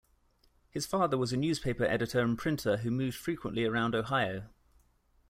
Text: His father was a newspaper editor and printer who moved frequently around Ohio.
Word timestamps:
His 0.71 0.87
father 0.87 1.15
was 1.15 1.31
a 1.31 1.37
newspaper 1.37 1.83
editor 1.83 2.21
and 2.21 2.35
printer 2.35 2.77
who 2.77 2.89
moved 2.89 3.15
frequently 3.15 3.65
around 3.65 3.93
Ohio. 3.93 4.47